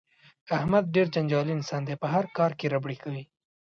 احمد 0.57 0.83
ډېر 0.95 1.07
جنجالي 1.15 1.53
انسان 1.55 1.81
دی 1.87 1.95
په 2.03 2.07
هر 2.13 2.25
کار 2.37 2.51
کې 2.59 2.71
ربړې 2.73 2.97
کوي. 3.03 3.23